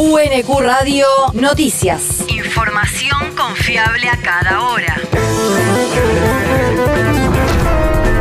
[0.00, 2.24] UNQ Radio Noticias.
[2.28, 4.94] Información confiable a cada hora.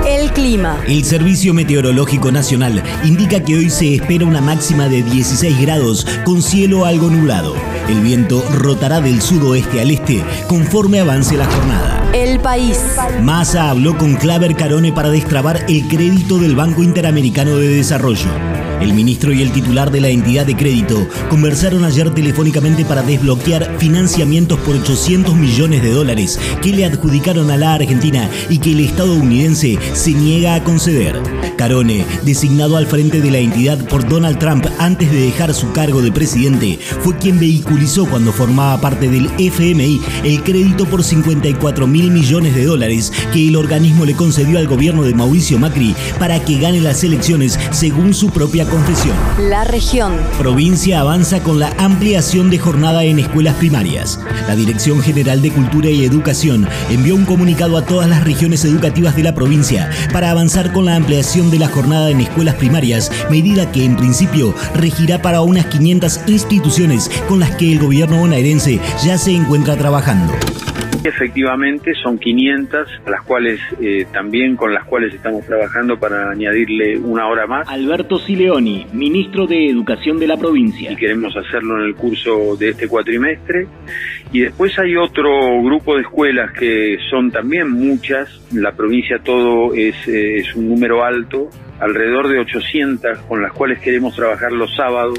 [0.07, 0.81] El clima.
[0.87, 6.41] El Servicio Meteorológico Nacional indica que hoy se espera una máxima de 16 grados con
[6.41, 7.53] cielo algo nublado.
[7.87, 12.09] El viento rotará del sudoeste al este conforme avance la jornada.
[12.11, 12.79] El país.
[13.21, 18.46] Massa habló con Claver Carone para destrabar el crédito del Banco Interamericano de Desarrollo.
[18.81, 23.77] El ministro y el titular de la entidad de crédito conversaron ayer telefónicamente para desbloquear
[23.79, 28.81] financiamientos por 800 millones de dólares que le adjudicaron a la Argentina y que el
[28.81, 31.19] estadounidense se niega a conceder.
[31.57, 36.03] Carone, designado al frente de la entidad por Donald Trump antes de dejar su cargo
[36.03, 42.11] de presidente, fue quien vehiculizó cuando formaba parte del FMI el crédito por 54 mil
[42.11, 46.59] millones de dólares que el organismo le concedió al gobierno de Mauricio Macri para que
[46.59, 49.15] gane las elecciones según su propia confesión.
[49.49, 50.17] La región.
[50.37, 54.19] Provincia avanza con la ampliación de jornada en escuelas primarias.
[54.47, 59.15] La Dirección General de Cultura y Educación envió un comunicado a todas las regiones educativas
[59.15, 63.71] de la provincia para avanzar con la ampliación de la jornada en escuelas primarias, medida
[63.71, 69.17] que en principio regirá para unas 500 instituciones con las que el gobierno bonaerense ya
[69.17, 70.33] se encuentra trabajando.
[71.07, 77.27] Efectivamente, son 500, las cuales eh, también con las cuales estamos trabajando para añadirle una
[77.27, 77.67] hora más.
[77.69, 80.91] Alberto Sileoni, ministro de Educación de la provincia.
[80.91, 83.67] Y queremos hacerlo en el curso de este cuatrimestre.
[84.33, 85.31] Y después hay otro
[85.63, 88.41] grupo de escuelas que son también muchas.
[88.53, 93.79] La provincia todo es, eh, es un número alto, alrededor de 800, con las cuales
[93.79, 95.17] queremos trabajar los sábados.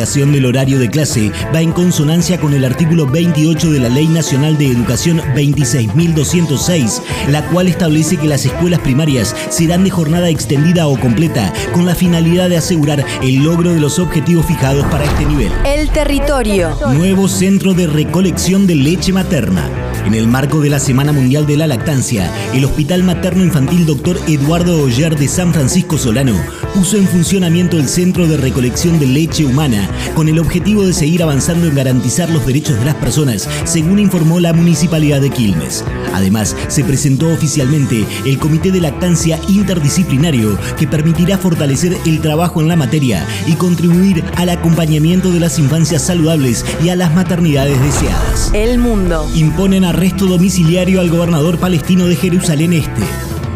[0.00, 3.90] La ampliación del horario de clase va en consonancia con el artículo 28 de la
[3.90, 10.30] Ley Nacional de Educación 26.206, la cual establece que las escuelas primarias serán de jornada
[10.30, 15.04] extendida o completa con la finalidad de asegurar el logro de los objetivos fijados para
[15.04, 15.52] este nivel.
[15.66, 16.74] El territorio.
[16.94, 19.68] Nuevo centro de recolección de leche materna.
[20.06, 24.18] En el marco de la Semana Mundial de la Lactancia, el Hospital Materno Infantil Dr.
[24.28, 26.34] Eduardo Oller de San Francisco Solano
[26.74, 31.22] puso en funcionamiento el Centro de Recolección de Leche Humana con el objetivo de seguir
[31.22, 35.84] avanzando en garantizar los derechos de las personas, según informó la Municipalidad de Quilmes.
[36.14, 42.68] Además, se presentó oficialmente el Comité de Lactancia Interdisciplinario que permitirá fortalecer el trabajo en
[42.68, 48.50] la materia y contribuir al acompañamiento de las infancias saludables y a las maternidades deseadas.
[48.54, 49.28] El mundo.
[49.34, 53.02] Imponen arresto domiciliario al gobernador palestino de Jerusalén Este.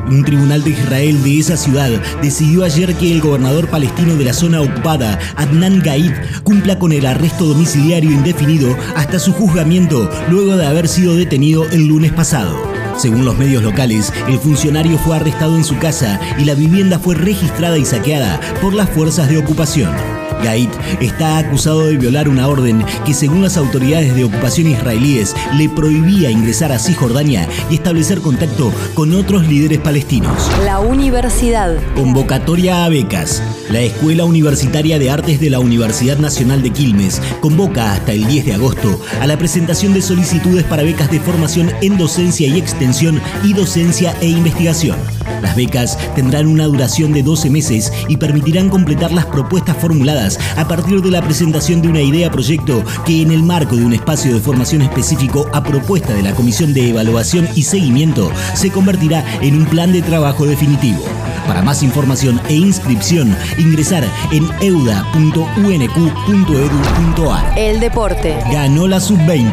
[0.08, 1.90] Un tribunal de Israel de esa ciudad
[2.22, 6.10] decidió ayer que el gobernador palestino de la zona ocupada, Adnan Gaid,
[6.42, 11.86] cumpla con el arresto domiciliario indefinido hasta su juzgamiento luego de haber sido detenido el
[11.86, 12.60] lunes pasado.
[12.96, 17.14] Según los medios locales, el funcionario fue arrestado en su casa y la vivienda fue
[17.14, 20.23] registrada y saqueada por las fuerzas de ocupación.
[20.42, 25.68] Gaid está acusado de violar una orden que según las autoridades de ocupación israelíes le
[25.68, 30.50] prohibía ingresar a Cisjordania y establecer contacto con otros líderes palestinos.
[30.64, 31.76] La universidad.
[31.94, 33.42] Convocatoria a becas.
[33.70, 38.46] La Escuela Universitaria de Artes de la Universidad Nacional de Quilmes convoca hasta el 10
[38.46, 43.20] de agosto a la presentación de solicitudes para becas de formación en docencia y extensión
[43.42, 45.13] y docencia e investigación.
[45.42, 50.66] Las becas tendrán una duración de 12 meses y permitirán completar las propuestas formuladas a
[50.66, 54.34] partir de la presentación de una idea proyecto que en el marco de un espacio
[54.34, 59.56] de formación específico a propuesta de la Comisión de Evaluación y Seguimiento se convertirá en
[59.56, 61.04] un plan de trabajo definitivo.
[61.46, 67.58] Para más información e inscripción, ingresar en euda.unq.edu.ar.
[67.58, 68.38] El deporte.
[68.50, 69.52] Ganó la sub-20.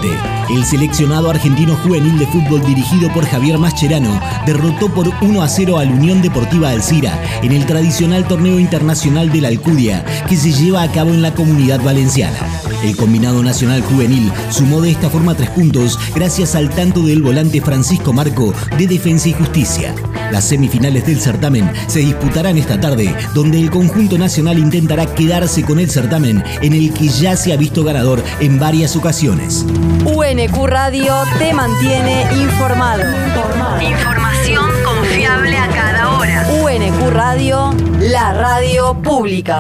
[0.50, 5.78] El seleccionado argentino juvenil de fútbol dirigido por Javier Mascherano derrotó por 1 a 0
[5.78, 10.82] al Unión Deportiva Alcira en el tradicional torneo internacional de la Alcudia que se lleva
[10.82, 12.38] a cabo en la comunidad valenciana.
[12.84, 17.62] El combinado nacional juvenil sumó de esta forma tres puntos gracias al tanto del volante
[17.62, 19.94] Francisco Marco de Defensa y Justicia.
[20.32, 25.80] Las semifinales del certamen se disputarán esta tarde, donde el conjunto nacional intentará quedarse con
[25.80, 29.66] el certamen en el que ya se ha visto ganador en varias ocasiones.
[30.06, 33.04] UNQ Radio te mantiene informado.
[33.82, 36.48] Información confiable a cada hora.
[36.64, 39.60] UNQ Radio, la radio pública.